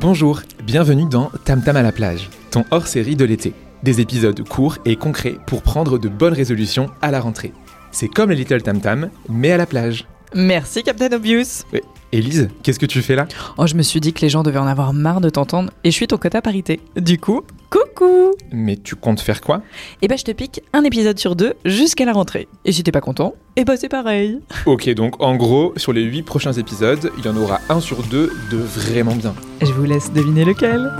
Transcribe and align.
Bonjour, 0.00 0.40
bienvenue 0.62 1.04
dans 1.04 1.30
Tam 1.44 1.62
Tam 1.62 1.76
à 1.76 1.82
la 1.82 1.92
plage, 1.92 2.30
ton 2.50 2.64
hors-série 2.70 3.16
de 3.16 3.26
l'été. 3.26 3.52
Des 3.82 4.00
épisodes 4.00 4.48
courts 4.48 4.78
et 4.86 4.96
concrets 4.96 5.36
pour 5.46 5.60
prendre 5.60 5.98
de 5.98 6.08
bonnes 6.08 6.32
résolutions 6.32 6.88
à 7.02 7.10
la 7.10 7.20
rentrée. 7.20 7.52
C'est 7.90 8.08
comme 8.08 8.30
les 8.30 8.36
Little 8.36 8.62
Tam 8.62 8.80
Tam, 8.80 9.10
mais 9.28 9.52
à 9.52 9.58
la 9.58 9.66
plage. 9.66 10.06
Merci 10.34 10.82
Captain 10.84 11.12
Obvious. 11.12 11.64
Élise, 12.12 12.48
qu'est-ce 12.64 12.80
que 12.80 12.86
tu 12.86 13.02
fais 13.02 13.14
là? 13.14 13.28
Oh, 13.56 13.68
je 13.68 13.76
me 13.76 13.82
suis 13.82 14.00
dit 14.00 14.12
que 14.12 14.20
les 14.22 14.28
gens 14.28 14.42
devaient 14.42 14.58
en 14.58 14.66
avoir 14.66 14.92
marre 14.92 15.20
de 15.20 15.30
t'entendre 15.30 15.70
et 15.84 15.92
je 15.92 15.94
suis 15.94 16.08
ton 16.08 16.16
quota 16.16 16.42
parité. 16.42 16.80
Du 16.96 17.18
coup, 17.20 17.42
coucou 17.70 18.32
Mais 18.50 18.76
tu 18.76 18.96
comptes 18.96 19.20
faire 19.20 19.40
quoi? 19.40 19.62
Eh 20.02 20.08
ben, 20.08 20.18
je 20.18 20.24
te 20.24 20.32
pique 20.32 20.60
un 20.72 20.82
épisode 20.82 21.20
sur 21.20 21.36
deux 21.36 21.54
jusqu'à 21.64 22.04
la 22.04 22.12
rentrée. 22.12 22.48
Et 22.64 22.72
si 22.72 22.82
t'es 22.82 22.90
pas 22.90 23.00
content, 23.00 23.36
eh 23.54 23.64
ben 23.64 23.76
c'est 23.76 23.88
pareil. 23.88 24.40
Ok, 24.66 24.88
donc 24.94 25.22
en 25.22 25.36
gros, 25.36 25.72
sur 25.76 25.92
les 25.92 26.02
8 26.02 26.24
prochains 26.24 26.52
épisodes, 26.52 27.12
il 27.16 27.24
y 27.24 27.28
en 27.28 27.36
aura 27.36 27.60
un 27.68 27.78
sur 27.78 28.02
deux 28.02 28.32
de 28.50 28.56
vraiment 28.56 29.14
bien. 29.14 29.34
Je 29.62 29.72
vous 29.72 29.84
laisse 29.84 30.12
deviner 30.12 30.44
lequel. 30.44 30.90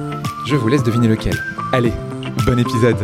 Je 0.47 0.55
vous 0.55 0.69
laisse 0.69 0.85
deviner 0.85 1.09
lequel. 1.09 1.35
Allez, 1.73 1.93
bon 2.47 2.57
épisode 2.57 2.99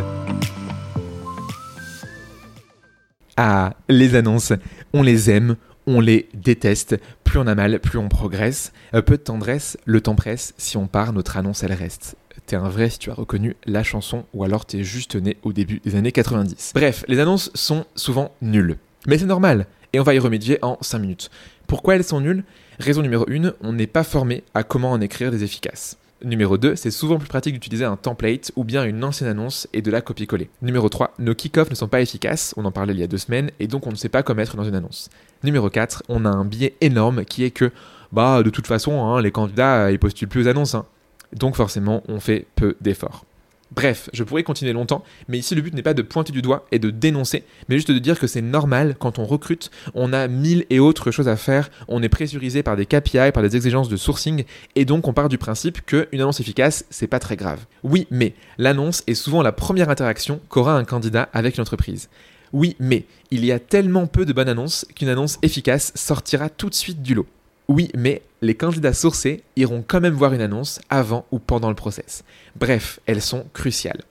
Ah, 3.36 3.72
les 3.88 4.14
annonces, 4.14 4.52
on 4.94 5.02
les 5.02 5.28
aime, 5.28 5.56
on 5.86 6.00
les 6.00 6.28
déteste. 6.34 6.96
Plus 7.24 7.38
on 7.38 7.46
a 7.46 7.54
mal, 7.54 7.80
plus 7.80 7.98
on 7.98 8.08
progresse. 8.08 8.72
Euh, 8.94 9.02
peu 9.02 9.16
de 9.16 9.22
tendresse, 9.22 9.78
le 9.84 10.00
temps 10.00 10.14
presse. 10.14 10.54
Si 10.58 10.76
on 10.76 10.86
part, 10.86 11.12
notre 11.12 11.36
annonce, 11.36 11.62
elle 11.62 11.72
reste. 11.72 12.16
T'es 12.46 12.56
un 12.56 12.68
vrai 12.68 12.90
si 12.90 12.98
tu 12.98 13.10
as 13.10 13.14
reconnu 13.14 13.56
la 13.66 13.82
chanson 13.82 14.24
ou 14.32 14.44
alors 14.44 14.66
t'es 14.66 14.84
juste 14.84 15.16
né 15.16 15.36
au 15.42 15.52
début 15.52 15.80
des 15.80 15.96
années 15.96 16.12
90. 16.12 16.72
Bref, 16.74 17.04
les 17.08 17.18
annonces 17.18 17.50
sont 17.54 17.86
souvent 17.96 18.32
nulles. 18.40 18.76
Mais 19.08 19.18
c'est 19.18 19.26
normal, 19.26 19.66
et 19.92 19.98
on 19.98 20.04
va 20.04 20.14
y 20.14 20.18
remédier 20.18 20.58
en 20.62 20.78
5 20.80 20.98
minutes. 20.98 21.30
Pourquoi 21.66 21.96
elles 21.96 22.04
sont 22.04 22.20
nulles? 22.20 22.44
Raison 22.78 23.02
numéro 23.02 23.24
1, 23.28 23.54
on 23.62 23.72
n'est 23.72 23.86
pas 23.86 24.04
formé 24.04 24.44
à 24.54 24.62
comment 24.62 24.92
en 24.92 25.00
écrire 25.00 25.30
des 25.30 25.42
efficaces. 25.42 25.96
Numéro 26.24 26.56
2, 26.56 26.76
c'est 26.76 26.90
souvent 26.90 27.18
plus 27.18 27.28
pratique 27.28 27.52
d'utiliser 27.52 27.84
un 27.84 27.96
template 27.96 28.50
ou 28.56 28.64
bien 28.64 28.84
une 28.84 29.04
ancienne 29.04 29.28
annonce 29.28 29.68
et 29.74 29.82
de 29.82 29.90
la 29.90 30.00
copier-coller. 30.00 30.48
Numéro 30.62 30.88
3, 30.88 31.12
nos 31.18 31.34
kick-offs 31.34 31.68
ne 31.68 31.74
sont 31.74 31.88
pas 31.88 32.00
efficaces, 32.00 32.54
on 32.56 32.64
en 32.64 32.72
parlait 32.72 32.94
il 32.94 33.00
y 33.00 33.02
a 33.02 33.06
deux 33.06 33.18
semaines, 33.18 33.50
et 33.60 33.66
donc 33.66 33.86
on 33.86 33.90
ne 33.90 33.96
sait 33.96 34.08
pas 34.08 34.22
comment 34.22 34.38
mettre 34.38 34.56
dans 34.56 34.64
une 34.64 34.74
annonce. 34.74 35.10
Numéro 35.44 35.68
4, 35.68 36.04
on 36.08 36.24
a 36.24 36.30
un 36.30 36.46
biais 36.46 36.74
énorme 36.80 37.26
qui 37.26 37.44
est 37.44 37.50
que, 37.50 37.70
bah, 38.12 38.42
de 38.42 38.48
toute 38.48 38.66
façon, 38.66 39.04
hein, 39.04 39.20
les 39.20 39.30
candidats, 39.30 39.90
ils 39.90 39.98
postulent 39.98 40.28
plus 40.28 40.44
aux 40.44 40.48
annonces. 40.48 40.74
Hein. 40.74 40.86
Donc 41.34 41.54
forcément, 41.54 42.02
on 42.08 42.18
fait 42.18 42.46
peu 42.56 42.76
d'efforts. 42.80 43.26
Bref, 43.72 44.08
je 44.12 44.22
pourrais 44.22 44.44
continuer 44.44 44.72
longtemps, 44.72 45.02
mais 45.28 45.38
ici 45.38 45.54
le 45.56 45.60
but 45.60 45.74
n'est 45.74 45.82
pas 45.82 45.92
de 45.92 46.02
pointer 46.02 46.32
du 46.32 46.40
doigt 46.40 46.66
et 46.70 46.78
de 46.78 46.90
dénoncer, 46.90 47.42
mais 47.68 47.76
juste 47.76 47.90
de 47.90 47.98
dire 47.98 48.18
que 48.18 48.28
c'est 48.28 48.40
normal 48.40 48.94
quand 48.98 49.18
on 49.18 49.24
recrute, 49.24 49.70
on 49.94 50.12
a 50.12 50.28
mille 50.28 50.64
et 50.70 50.78
autres 50.78 51.10
choses 51.10 51.28
à 51.28 51.36
faire, 51.36 51.68
on 51.88 52.00
est 52.02 52.08
pressurisé 52.08 52.62
par 52.62 52.76
des 52.76 52.86
KPI, 52.86 53.32
par 53.34 53.42
des 53.42 53.56
exigences 53.56 53.88
de 53.88 53.96
sourcing, 53.96 54.44
et 54.76 54.84
donc 54.84 55.08
on 55.08 55.12
part 55.12 55.28
du 55.28 55.36
principe 55.36 55.84
qu'une 55.84 56.20
annonce 56.20 56.38
efficace, 56.38 56.84
c'est 56.90 57.08
pas 57.08 57.18
très 57.18 57.36
grave. 57.36 57.66
Oui, 57.82 58.06
mais 58.10 58.34
l'annonce 58.56 59.02
est 59.08 59.14
souvent 59.14 59.42
la 59.42 59.52
première 59.52 59.90
interaction 59.90 60.40
qu'aura 60.48 60.76
un 60.76 60.84
candidat 60.84 61.28
avec 61.32 61.56
une 61.56 61.62
entreprise. 61.62 62.08
Oui, 62.52 62.76
mais 62.78 63.04
il 63.32 63.44
y 63.44 63.50
a 63.50 63.58
tellement 63.58 64.06
peu 64.06 64.24
de 64.24 64.32
bonnes 64.32 64.48
annonces 64.48 64.86
qu'une 64.94 65.08
annonce 65.08 65.38
efficace 65.42 65.92
sortira 65.96 66.48
tout 66.48 66.70
de 66.70 66.74
suite 66.74 67.02
du 67.02 67.14
lot. 67.14 67.26
Oui, 67.68 67.90
mais 67.96 68.22
les 68.42 68.54
candidats 68.54 68.92
sourcés 68.92 69.42
iront 69.56 69.84
quand 69.86 70.00
même 70.00 70.14
voir 70.14 70.32
une 70.32 70.40
annonce 70.40 70.80
avant 70.88 71.26
ou 71.32 71.40
pendant 71.40 71.68
le 71.68 71.74
process. 71.74 72.22
Bref, 72.54 73.00
elles 73.06 73.22
sont 73.22 73.46
cruciales. 73.52 74.02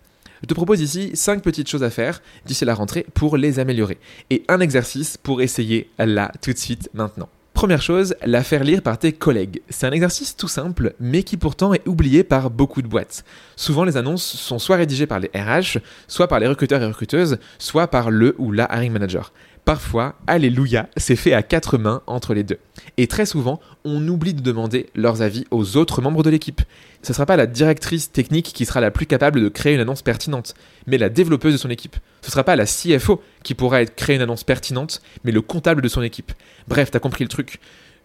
Je 0.42 0.48
te 0.48 0.54
propose 0.54 0.82
ici 0.82 1.12
5 1.14 1.42
petites 1.42 1.70
choses 1.70 1.84
à 1.84 1.90
faire 1.90 2.22
d'ici 2.46 2.66
la 2.66 2.76
rentrée 2.76 3.06
pour 3.14 3.38
les 3.38 3.60
améliorer. 3.60 3.98
Et 4.30 4.44
un 4.50 4.60
exercice 4.60 5.18
pour 5.18 5.42
essayer 5.42 5.90
là 5.98 6.32
tout 6.42 6.52
de 6.52 6.58
suite 6.58 6.90
maintenant. 6.94 7.30
Première 7.54 7.82
chose, 7.82 8.16
la 8.26 8.44
faire 8.44 8.66
lire 8.66 8.82
par 8.82 9.00
tes 9.00 9.14
collègues. 9.14 9.62
C'est 9.70 9.88
un 9.88 9.92
exercice 9.92 10.36
tout 10.36 10.50
simple, 10.50 10.94
mais 11.00 11.24
qui 11.24 11.38
pourtant 11.38 11.74
est 11.74 11.88
oublié 11.88 12.26
par 12.26 12.50
beaucoup 12.50 12.82
de 12.82 12.88
boîtes. 12.88 13.24
Souvent, 13.56 13.86
les 13.86 13.96
annonces 13.96 14.26
sont 14.26 14.60
soit 14.60 14.76
rédigées 14.76 15.08
par 15.08 15.22
les 15.22 15.32
RH, 15.34 15.80
soit 16.10 16.28
par 16.28 16.42
les 16.42 16.48
recruteurs 16.48 16.82
et 16.82 16.86
recruteuses, 16.86 17.38
soit 17.58 17.88
par 17.88 18.12
le 18.12 18.36
ou 18.38 18.52
la 18.52 18.68
hiring 18.76 18.92
manager. 18.92 19.32
Parfois, 19.66 20.14
alléluia, 20.28 20.90
c'est 20.96 21.16
fait 21.16 21.34
à 21.34 21.42
quatre 21.42 21.80
mains 21.80 22.04
entre 22.06 22.36
les 22.36 22.44
deux. 22.44 22.60
Et 22.98 23.08
très 23.08 23.26
souvent, 23.26 23.60
on 23.84 24.08
oublie 24.08 24.36
de 24.36 24.42
demander 24.42 24.92
leurs 24.94 25.24
avis 25.24 25.46
aux 25.50 25.76
autres 25.76 26.04
membres 26.04 26.22
de 26.22 26.30
l'équipe. 26.30 26.62
Ce 27.02 27.12
ne 27.12 27.16
sera 27.16 27.26
pas 27.26 27.36
la 27.36 27.48
directrice 27.48 28.12
technique 28.12 28.54
qui 28.54 28.66
sera 28.66 28.80
la 28.80 28.92
plus 28.92 29.08
capable 29.08 29.42
de 29.42 29.50
créer 29.50 29.74
une 29.74 29.80
annonce 29.80 30.04
pertinente, 30.04 30.54
mais 30.86 31.00
la 31.00 31.10
développeuse 31.10 31.54
de 31.54 31.58
son 31.58 31.72
équipe. 31.72 31.96
Ce 32.22 32.28
ne 32.28 32.32
sera 32.32 32.44
pas 32.44 32.56
la 32.56 32.68
CFO 32.68 33.24
qui 33.42 33.56
pourra 33.56 33.84
créer 33.86 34.18
une 34.18 34.22
annonce 34.22 34.44
pertinente, 34.44 35.02
mais 35.24 35.32
le 35.32 35.42
comptable 35.42 35.82
de 35.82 35.88
son 35.88 36.04
équipe. 36.04 36.32
Bref, 36.68 36.92
t'as 36.92 37.00
compris 37.00 37.24
le 37.24 37.30
truc. 37.30 37.60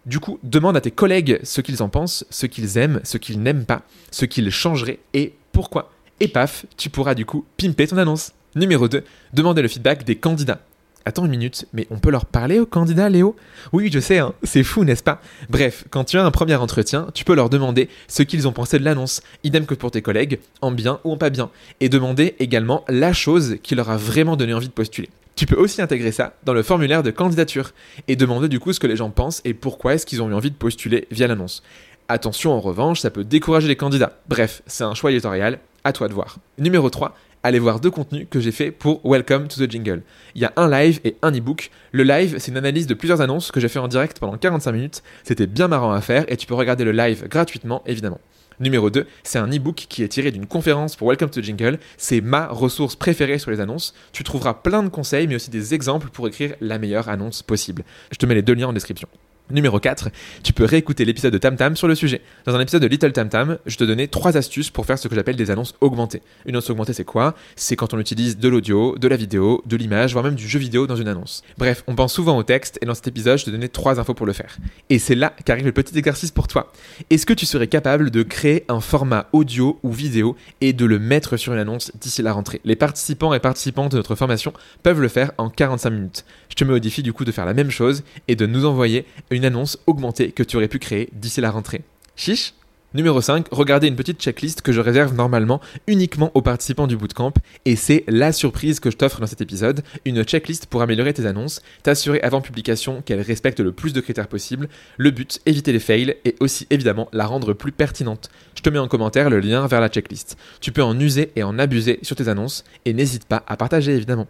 Du 0.07 0.19
coup, 0.19 0.39
demande 0.41 0.75
à 0.77 0.81
tes 0.81 0.89
collègues 0.89 1.39
ce 1.43 1.61
qu'ils 1.61 1.83
en 1.83 1.89
pensent, 1.89 2.25
ce 2.31 2.47
qu'ils 2.47 2.79
aiment, 2.79 3.01
ce 3.03 3.19
qu'ils 3.19 3.39
n'aiment 3.39 3.65
pas, 3.65 3.83
ce 4.09 4.25
qu'ils 4.25 4.49
changeraient 4.49 4.97
et 5.13 5.35
pourquoi. 5.51 5.91
Et 6.21 6.27
paf, 6.27 6.65
tu 6.75 6.89
pourras 6.89 7.13
du 7.13 7.27
coup 7.27 7.45
pimper 7.57 7.85
ton 7.85 7.97
annonce. 7.97 8.31
Numéro 8.55 8.87
2, 8.87 9.03
demandez 9.33 9.61
le 9.61 9.67
feedback 9.67 10.03
des 10.03 10.15
candidats. 10.15 10.59
Attends 11.03 11.25
une 11.25 11.31
minute, 11.31 11.65
mais 11.73 11.87
on 11.89 11.97
peut 11.97 12.11
leur 12.11 12.25
parler 12.25 12.59
aux 12.59 12.65
candidats, 12.67 13.09
Léo? 13.09 13.35
Oui, 13.73 13.89
je 13.91 13.99
sais, 13.99 14.19
hein, 14.19 14.33
c'est 14.43 14.63
fou, 14.63 14.83
n'est-ce 14.83 15.01
pas? 15.01 15.19
Bref, 15.49 15.85
quand 15.89 16.03
tu 16.03 16.17
as 16.17 16.23
un 16.23 16.29
premier 16.29 16.55
entretien, 16.55 17.07
tu 17.15 17.25
peux 17.25 17.33
leur 17.33 17.49
demander 17.49 17.89
ce 18.07 18.21
qu'ils 18.21 18.47
ont 18.47 18.51
pensé 18.51 18.77
de 18.77 18.85
l'annonce, 18.85 19.23
idem 19.43 19.65
que 19.65 19.73
pour 19.73 19.89
tes 19.89 20.03
collègues, 20.03 20.39
en 20.61 20.71
bien 20.71 20.99
ou 21.03 21.13
en 21.13 21.17
pas 21.17 21.31
bien, 21.31 21.49
et 21.79 21.89
demander 21.89 22.35
également 22.37 22.85
la 22.87 23.13
chose 23.13 23.57
qui 23.63 23.73
leur 23.73 23.89
a 23.89 23.97
vraiment 23.97 24.35
donné 24.35 24.53
envie 24.53 24.67
de 24.67 24.73
postuler. 24.73 25.09
Tu 25.35 25.47
peux 25.47 25.55
aussi 25.55 25.81
intégrer 25.81 26.11
ça 26.11 26.33
dans 26.43 26.53
le 26.53 26.61
formulaire 26.61 27.01
de 27.01 27.09
candidature 27.09 27.71
et 28.07 28.15
demander 28.15 28.47
du 28.47 28.59
coup 28.59 28.73
ce 28.73 28.79
que 28.79 28.85
les 28.85 28.95
gens 28.95 29.09
pensent 29.09 29.41
et 29.43 29.55
pourquoi 29.55 29.95
est-ce 29.95 30.05
qu'ils 30.05 30.21
ont 30.21 30.29
eu 30.29 30.33
envie 30.33 30.51
de 30.51 30.55
postuler 30.55 31.07
via 31.09 31.25
l'annonce. 31.25 31.63
Attention 32.09 32.51
en 32.51 32.59
revanche, 32.59 32.99
ça 32.99 33.09
peut 33.09 33.23
décourager 33.23 33.67
les 33.67 33.75
candidats. 33.75 34.19
Bref, 34.27 34.61
c'est 34.67 34.83
un 34.83 34.93
choix 34.93 35.11
éditorial, 35.11 35.59
à 35.83 35.93
toi 35.93 36.09
de 36.09 36.13
voir. 36.13 36.37
Numéro 36.59 36.89
3, 36.89 37.15
allez 37.43 37.59
voir 37.59 37.79
deux 37.79 37.91
contenus 37.91 38.27
que 38.29 38.39
j'ai 38.39 38.51
fait 38.51 38.71
pour 38.71 39.01
Welcome 39.03 39.47
to 39.47 39.65
the 39.65 39.69
Jingle. 39.69 40.01
Il 40.35 40.41
y 40.41 40.45
a 40.45 40.53
un 40.55 40.69
live 40.69 40.99
et 41.03 41.15
un 41.21 41.31
e-book. 41.31 41.71
Le 41.91 42.03
live, 42.03 42.35
c'est 42.39 42.51
une 42.51 42.57
analyse 42.57 42.87
de 42.87 42.93
plusieurs 42.93 43.21
annonces 43.21 43.51
que 43.51 43.59
j'ai 43.59 43.67
fait 43.67 43.79
en 43.79 43.87
direct 43.87 44.19
pendant 44.19 44.37
45 44.37 44.71
minutes. 44.71 45.03
C'était 45.23 45.47
bien 45.47 45.67
marrant 45.67 45.91
à 45.91 46.01
faire 46.01 46.25
et 46.27 46.37
tu 46.37 46.47
peux 46.47 46.53
regarder 46.53 46.83
le 46.83 46.91
live 46.91 47.27
gratuitement, 47.27 47.81
évidemment. 47.85 48.19
Numéro 48.59 48.91
2, 48.91 49.07
c'est 49.23 49.39
un 49.39 49.47
e-book 49.47 49.87
qui 49.89 50.03
est 50.03 50.07
tiré 50.07 50.31
d'une 50.31 50.45
conférence 50.45 50.95
pour 50.95 51.07
Welcome 51.07 51.31
to 51.31 51.41
the 51.41 51.43
Jingle. 51.43 51.79
C'est 51.97 52.21
ma 52.21 52.47
ressource 52.47 52.95
préférée 52.95 53.39
sur 53.39 53.49
les 53.49 53.59
annonces. 53.59 53.95
Tu 54.11 54.23
trouveras 54.23 54.53
plein 54.53 54.83
de 54.83 54.89
conseils, 54.89 55.25
mais 55.25 55.35
aussi 55.35 55.49
des 55.49 55.73
exemples 55.73 56.09
pour 56.09 56.27
écrire 56.27 56.53
la 56.61 56.77
meilleure 56.77 57.09
annonce 57.09 57.41
possible. 57.41 57.83
Je 58.11 58.17
te 58.17 58.25
mets 58.27 58.35
les 58.35 58.43
deux 58.43 58.53
liens 58.53 58.67
en 58.67 58.73
description. 58.73 59.07
Numéro 59.51 59.79
4, 59.79 60.09
tu 60.43 60.53
peux 60.53 60.65
réécouter 60.65 61.05
l'épisode 61.05 61.33
de 61.33 61.37
Tam 61.37 61.55
Tam 61.55 61.75
sur 61.75 61.87
le 61.87 61.95
sujet. 61.95 62.21
Dans 62.45 62.55
un 62.55 62.59
épisode 62.59 62.81
de 62.81 62.87
Little 62.87 63.11
Tam 63.11 63.29
Tam, 63.29 63.57
je 63.65 63.77
te 63.77 63.83
donnais 63.83 64.07
trois 64.07 64.37
astuces 64.37 64.69
pour 64.69 64.85
faire 64.85 64.97
ce 64.97 65.07
que 65.07 65.15
j'appelle 65.15 65.35
des 65.35 65.51
annonces 65.51 65.75
augmentées. 65.81 66.21
Une 66.45 66.51
annonce 66.51 66.69
augmentée, 66.69 66.93
c'est 66.93 67.03
quoi? 67.03 67.35
C'est 67.55 67.75
quand 67.75 67.93
on 67.93 67.99
utilise 67.99 68.37
de 68.37 68.47
l'audio, 68.47 68.97
de 68.97 69.07
la 69.07 69.17
vidéo, 69.17 69.61
de 69.65 69.75
l'image, 69.75 70.13
voire 70.13 70.23
même 70.23 70.35
du 70.35 70.47
jeu 70.47 70.59
vidéo 70.59 70.87
dans 70.87 70.95
une 70.95 71.07
annonce. 71.07 71.43
Bref, 71.57 71.83
on 71.87 71.95
pense 71.95 72.13
souvent 72.13 72.37
au 72.37 72.43
texte 72.43 72.79
et 72.81 72.85
dans 72.85 72.93
cet 72.93 73.07
épisode, 73.07 73.37
je 73.37 73.45
te 73.45 73.49
donnais 73.49 73.67
trois 73.67 73.99
infos 73.99 74.13
pour 74.13 74.25
le 74.25 74.33
faire. 74.33 74.57
Et 74.89 74.99
c'est 74.99 75.15
là 75.15 75.33
qu'arrive 75.45 75.65
le 75.65 75.71
petit 75.71 75.97
exercice 75.97 76.31
pour 76.31 76.47
toi. 76.47 76.71
Est-ce 77.09 77.25
que 77.25 77.33
tu 77.33 77.45
serais 77.45 77.67
capable 77.67 78.11
de 78.11 78.23
créer 78.23 78.65
un 78.69 78.79
format 78.79 79.27
audio 79.33 79.79
ou 79.83 79.91
vidéo 79.91 80.35
et 80.61 80.73
de 80.73 80.85
le 80.85 80.99
mettre 80.99 81.37
sur 81.37 81.53
une 81.53 81.59
annonce 81.59 81.91
d'ici 81.99 82.21
la 82.21 82.33
rentrée? 82.33 82.61
Les 82.63 82.75
participants 82.75 83.33
et 83.33 83.39
participantes 83.39 83.91
de 83.91 83.97
notre 83.97 84.15
formation 84.15 84.53
peuvent 84.83 85.01
le 85.01 85.07
faire 85.07 85.31
en 85.37 85.49
45 85.49 85.89
minutes. 85.89 86.25
Je 86.49 86.55
te 86.55 86.63
mets 86.63 86.73
au 86.73 86.79
défi 86.79 87.03
du 87.03 87.13
coup 87.13 87.25
de 87.25 87.31
faire 87.31 87.45
la 87.45 87.53
même 87.53 87.71
chose 87.71 88.03
et 88.27 88.35
de 88.35 88.45
nous 88.45 88.65
envoyer 88.65 89.05
une 89.29 89.40
annonce 89.45 89.77
augmentée 89.87 90.31
que 90.31 90.43
tu 90.43 90.57
aurais 90.57 90.67
pu 90.67 90.79
créer 90.79 91.09
d'ici 91.13 91.41
la 91.41 91.51
rentrée. 91.51 91.81
Chiche 92.15 92.53
Numéro 92.93 93.21
5, 93.21 93.47
regardez 93.51 93.87
une 93.87 93.95
petite 93.95 94.19
checklist 94.19 94.61
que 94.61 94.73
je 94.73 94.81
réserve 94.81 95.15
normalement 95.15 95.61
uniquement 95.87 96.29
aux 96.33 96.41
participants 96.41 96.87
du 96.87 96.97
bootcamp 96.97 97.31
et 97.63 97.77
c'est 97.77 98.03
la 98.09 98.33
surprise 98.33 98.81
que 98.81 98.91
je 98.91 98.97
t'offre 98.97 99.21
dans 99.21 99.27
cet 99.27 99.39
épisode, 99.39 99.81
une 100.03 100.23
checklist 100.23 100.65
pour 100.65 100.81
améliorer 100.81 101.13
tes 101.13 101.25
annonces, 101.25 101.61
t'assurer 101.83 102.19
avant 102.19 102.41
publication 102.41 103.01
qu'elles 103.01 103.21
respectent 103.21 103.61
le 103.61 103.71
plus 103.71 103.93
de 103.93 104.01
critères 104.01 104.27
possible, 104.27 104.67
le 104.97 105.11
but, 105.11 105.39
éviter 105.45 105.71
les 105.71 105.79
fails 105.79 106.17
et 106.25 106.35
aussi 106.41 106.67
évidemment 106.69 107.07
la 107.13 107.25
rendre 107.25 107.53
plus 107.53 107.71
pertinente. 107.71 108.29
Je 108.55 108.61
te 108.61 108.69
mets 108.69 108.77
en 108.77 108.89
commentaire 108.89 109.29
le 109.29 109.39
lien 109.39 109.65
vers 109.67 109.79
la 109.79 109.87
checklist. 109.87 110.37
Tu 110.59 110.73
peux 110.73 110.83
en 110.83 110.99
user 110.99 111.31
et 111.37 111.43
en 111.43 111.59
abuser 111.59 111.99
sur 112.01 112.17
tes 112.17 112.27
annonces 112.27 112.65
et 112.83 112.93
n'hésite 112.93 113.23
pas 113.23 113.43
à 113.47 113.55
partager 113.55 113.95
évidemment. 113.95 114.27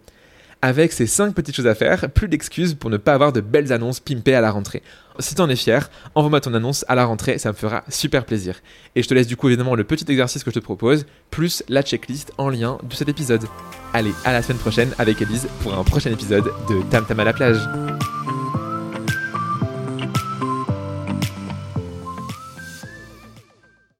Avec 0.64 0.92
ces 0.92 1.08
5 1.08 1.34
petites 1.34 1.56
choses 1.56 1.66
à 1.66 1.74
faire, 1.74 2.08
plus 2.10 2.28
d'excuses 2.28 2.74
pour 2.74 2.88
ne 2.88 2.96
pas 2.96 3.14
avoir 3.14 3.32
de 3.32 3.40
belles 3.40 3.72
annonces 3.72 3.98
pimpées 3.98 4.36
à 4.36 4.40
la 4.40 4.52
rentrée. 4.52 4.80
Si 5.18 5.34
t'en 5.34 5.48
es 5.48 5.56
fier, 5.56 5.90
envoie-moi 6.14 6.40
ton 6.40 6.54
annonce 6.54 6.84
à 6.86 6.94
la 6.94 7.04
rentrée, 7.04 7.38
ça 7.38 7.48
me 7.48 7.56
fera 7.56 7.82
super 7.88 8.24
plaisir. 8.24 8.60
Et 8.94 9.02
je 9.02 9.08
te 9.08 9.12
laisse 9.12 9.26
du 9.26 9.36
coup 9.36 9.48
évidemment 9.48 9.74
le 9.74 9.82
petit 9.82 10.04
exercice 10.08 10.44
que 10.44 10.52
je 10.52 10.60
te 10.60 10.64
propose, 10.64 11.04
plus 11.32 11.64
la 11.68 11.82
checklist 11.82 12.32
en 12.38 12.48
lien 12.48 12.78
de 12.82 12.94
cet 12.94 13.08
épisode. 13.08 13.42
Allez, 13.92 14.12
à 14.24 14.32
la 14.32 14.40
semaine 14.40 14.58
prochaine 14.58 14.94
avec 14.98 15.20
Elise 15.20 15.48
pour 15.62 15.74
un 15.74 15.82
prochain 15.82 16.12
épisode 16.12 16.44
de 16.68 16.80
Tam 16.90 17.04
Tam 17.06 17.18
à 17.18 17.24
la 17.24 17.32
plage. 17.32 17.58